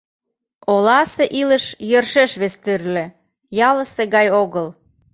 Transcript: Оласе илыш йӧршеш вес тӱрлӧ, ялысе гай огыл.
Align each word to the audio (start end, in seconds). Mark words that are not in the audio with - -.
Оласе 0.73 1.25
илыш 1.41 1.65
йӧршеш 1.89 2.31
вес 2.41 2.55
тӱрлӧ, 2.63 3.05
ялысе 3.67 4.03
гай 4.15 4.27
огыл. 4.41 4.67